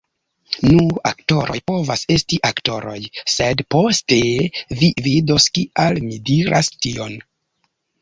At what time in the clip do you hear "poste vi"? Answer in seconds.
3.77-4.93